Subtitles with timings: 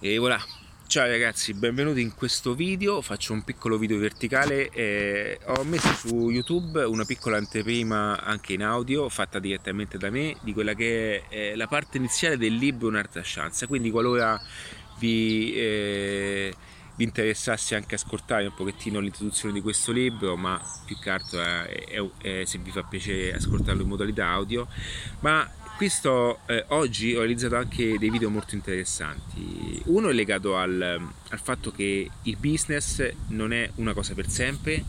[0.00, 0.38] E voilà,
[0.86, 6.28] ciao ragazzi, benvenuti in questo video, faccio un piccolo video verticale, eh, ho messo su
[6.28, 11.34] YouTube una piccola anteprima anche in audio fatta direttamente da me di quella che è
[11.34, 14.38] eh, la parte iniziale del libro Un'altra chance, quindi qualora
[14.98, 16.54] vi, eh,
[16.96, 22.02] vi interessasse anche ascoltare un pochettino l'introduzione di questo libro, ma più che altro è,
[22.18, 24.68] è, se vi fa piacere ascoltarlo in modalità audio,
[25.20, 29.82] ma qui sto eh, oggi ho realizzato anche dei video molto interessanti.
[29.86, 34.84] Uno è legato al, al, fatto che il business non è una cosa per sempre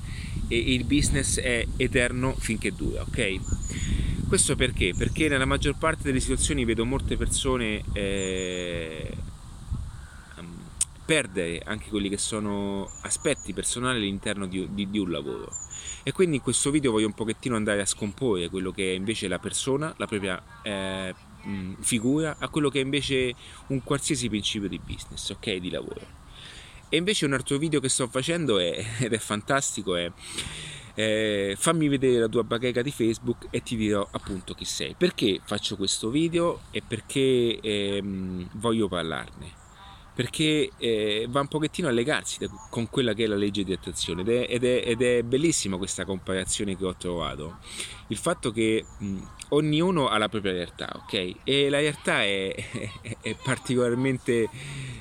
[0.47, 4.27] e il business è eterno finché dura ok?
[4.27, 4.93] Questo perché?
[4.95, 9.11] Perché nella maggior parte delle situazioni vedo molte persone eh,
[11.05, 15.64] perdere anche quelli che sono aspetti personali all'interno di, di, di un lavoro
[16.03, 19.27] e quindi in questo video voglio un pochettino andare a scomporre quello che è invece
[19.27, 21.13] la persona, la propria eh,
[21.79, 23.33] figura, a quello che è invece
[23.67, 26.23] un qualsiasi principio di business, ok, di lavoro.
[26.89, 30.11] E invece un altro video che sto facendo è, ed è fantastico è
[30.95, 34.95] eh, fammi vedere la tua bacheca di Facebook e ti dirò appunto chi sei.
[34.97, 39.63] Perché faccio questo video e perché ehm, voglio parlarne?
[40.15, 44.21] Perché eh, va un pochettino a legarsi con quella che è la legge di attrazione
[44.21, 47.57] ed è, ed, è, ed è, bellissima questa comparazione che ho trovato.
[48.07, 49.17] Il fatto che mh,
[49.49, 51.35] ognuno ha la propria realtà ok?
[51.43, 52.55] E la realtà è,
[53.19, 54.47] è particolarmente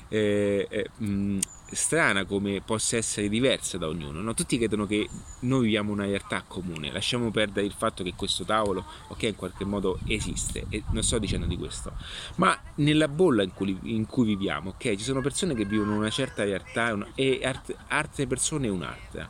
[0.08, 1.38] eh, mh,
[1.74, 4.20] strana come possa essere diversa da ognuno.
[4.20, 4.34] No?
[4.34, 5.08] Tutti credono che
[5.40, 9.64] noi viviamo una realtà comune, lasciamo perdere il fatto che questo tavolo, ok, in qualche
[9.64, 11.92] modo esiste, e non sto dicendo di questo,
[12.36, 16.10] ma nella bolla in cui, in cui viviamo, ok, ci sono persone che vivono una
[16.10, 19.28] certa realtà una, e art, altre persone un'altra.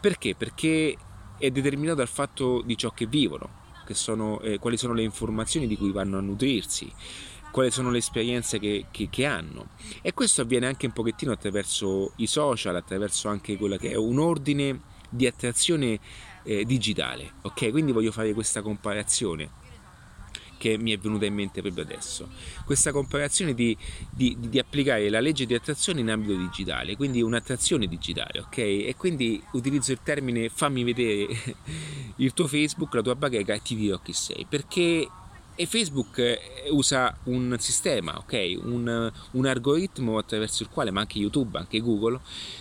[0.00, 0.34] Perché?
[0.34, 0.96] Perché
[1.38, 5.66] è determinato dal fatto di ciò che vivono, che sono, eh, quali sono le informazioni
[5.66, 6.90] di cui vanno a nutrirsi
[7.54, 9.68] quali sono le esperienze che, che, che, hanno.
[10.02, 14.18] E questo avviene anche un pochettino attraverso i social, attraverso anche quello che è un
[14.18, 16.00] ordine di attrazione
[16.42, 17.34] eh, digitale.
[17.42, 19.62] Ok, quindi voglio fare questa comparazione
[20.58, 22.28] che mi è venuta in mente proprio adesso.
[22.64, 23.76] Questa comparazione di,
[24.10, 28.58] di, di, applicare la legge di attrazione in ambito digitale, quindi un'attrazione digitale, ok?
[28.58, 31.28] E quindi utilizzo il termine fammi vedere
[32.16, 35.08] il tuo Facebook, la tua bacheca e ti dirò chi sei, perché
[35.54, 38.56] e Facebook eh, usa un sistema, okay?
[38.56, 42.20] un, un, algoritmo attraverso il quale, ma anche YouTube, anche Google,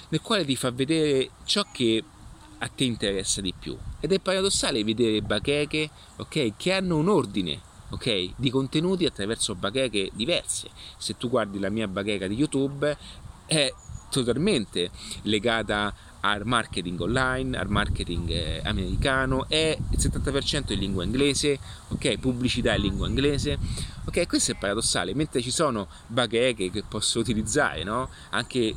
[0.10, 2.04] nel quale ti fa vedere ciò che
[2.60, 3.78] a te interessa di più.
[4.00, 7.60] Ed è paradossale vedere bacheche okay, che hanno un ordine
[7.90, 10.70] okay, di contenuti attraverso bacheche diverse.
[10.98, 12.98] Se tu guardi la mia bacheca di YouTube
[13.46, 13.74] è
[14.10, 14.92] totalmente
[15.24, 15.94] legata
[16.26, 22.18] al marketing online, al marketing eh, americano, è il 70% in lingua inglese, ok?
[22.18, 23.58] Pubblicità in lingua inglese,
[24.06, 24.28] ok?
[24.28, 28.10] Questo è paradossale, mentre ci sono bacheche che posso utilizzare, no?
[28.30, 28.74] Anche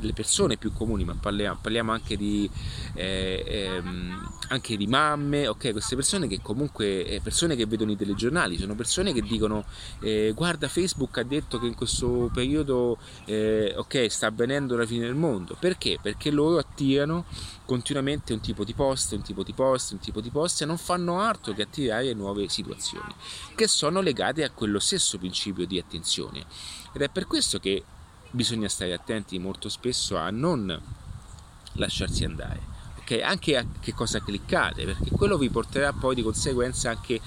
[0.00, 2.48] le persone più comuni, ma parliamo, parliamo anche, di,
[2.94, 5.72] eh, ehm, anche di mamme, ok?
[5.72, 9.64] Queste persone che comunque, eh, persone che vedono i telegiornali, sono persone che dicono
[10.00, 15.06] eh, guarda Facebook ha detto che in questo periodo, eh, ok, sta avvenendo la fine
[15.06, 15.98] del mondo, perché?
[16.00, 17.24] Perché loro attirano
[17.64, 20.78] continuamente un tipo di post, un tipo di post, un tipo di post e non
[20.78, 23.14] fanno altro che attirare nuove situazioni
[23.54, 26.44] che sono legate a quello stesso principio di attenzione.
[26.92, 27.82] Ed è per questo che
[28.30, 30.80] bisogna stare attenti molto spesso a non
[31.72, 32.60] lasciarsi andare,
[32.98, 33.20] ok?
[33.22, 37.20] Anche a che cosa cliccate, perché quello vi porterà poi di conseguenza anche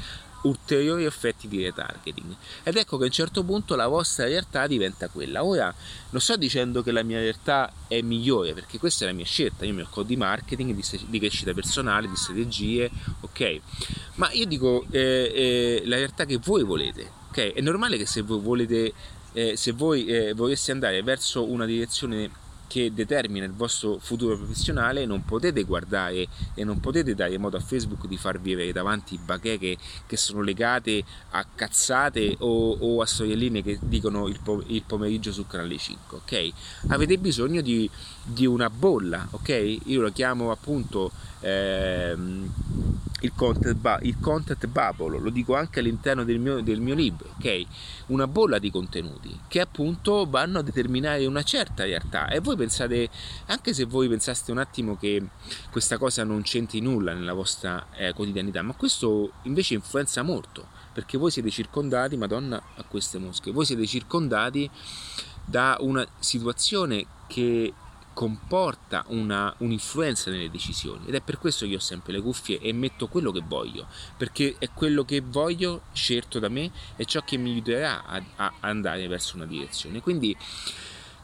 [0.43, 2.35] ulteriori effetti di retargeting.
[2.63, 5.43] Ed ecco che a un certo punto la vostra realtà diventa quella.
[5.43, 5.73] Ora
[6.11, 9.65] non sto dicendo che la mia realtà è migliore perché questa è la mia scelta.
[9.65, 10.73] Io mi occupo di marketing
[11.07, 12.89] di, crescita personale di strategie
[13.21, 13.59] ok?
[14.15, 17.53] Ma io dico eh, eh, la realtà che voi volete ok?
[17.53, 18.93] È normale che se voi volete
[19.33, 22.29] eh, se voi eh, voleste andare verso una direzione
[22.69, 27.59] che determina il vostro futuro professionale non potete guardare e non potete dare modo a
[27.59, 29.75] Facebook di farvi avere davanti bacheche
[30.05, 35.31] che sono legate a cazzate o, o a storielline che dicono il, po- il, pomeriggio
[35.31, 36.49] sul canale 5 ok?
[36.89, 37.89] Avete bisogno di,
[38.21, 39.77] di una bolla ok?
[39.85, 42.51] Io lo chiamo appunto ehm,
[43.21, 47.29] il content, bu- il content bubble, lo dico anche all'interno del mio, del mio libro,
[47.37, 47.65] ok?
[48.07, 53.09] Una bolla di contenuti che appunto vanno a determinare una certa realtà e voi pensate,
[53.47, 55.23] anche se voi pensaste un attimo che
[55.71, 61.17] questa cosa non c'entri nulla nella vostra eh, quotidianità, ma questo invece influenza molto, perché
[61.17, 64.69] voi siete circondati, madonna a queste mosche, voi siete circondati
[65.45, 67.73] da una situazione che
[68.19, 71.07] comporta una, un'influenza nelle decisioni.
[71.07, 73.87] Ed è per questo che ho sempre le cuffie e metto quello che voglio
[74.17, 78.53] perché è quello che voglio scelto da me e ciò che mi aiuterà a, a
[78.59, 80.01] andare verso una direzione.
[80.01, 80.35] Quindi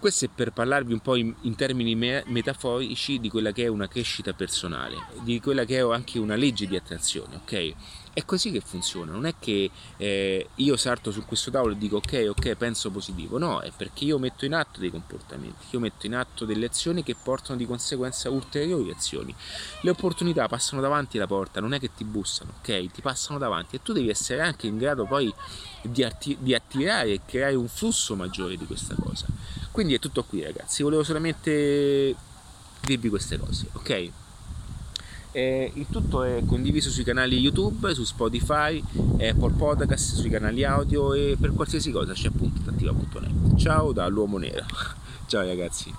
[0.06, 3.88] questo è per parlarvi un po' in, in, termini metaforici di quella che è una
[3.88, 7.74] crescita personale, di quella che è anche una legge di attrazione, ok?
[8.14, 11.98] È così che funziona, non è che eh, io sarto su questo tavolo e dico
[11.98, 16.06] ok, ok, penso positivo, no, è perché io metto in atto dei comportamenti, io metto
[16.06, 19.34] in atto delle azioni che portano di conseguenza ulteriori azioni.
[19.82, 22.92] Le opportunità passano davanti alla porta, non è che ti bussano, ok?
[22.92, 25.34] Ti passano davanti e tu devi essere anche in grado poi
[25.82, 29.26] di, atti- di attirare e creare un flusso maggiore di questa cosa.
[29.76, 32.16] Quindi è tutto qui ragazzi, volevo solamente
[32.80, 34.10] dirvi queste cose, ok?
[35.34, 38.82] Eh, il tutto è condiviso sui canali YouTube, su Spotify,
[39.20, 43.58] Apple Podcast, sui canali audio e per qualsiasi cosa c'è appunto attiva.net.
[43.58, 44.64] Ciao dall'uomo nero.
[45.28, 45.94] Ciao ragazzi.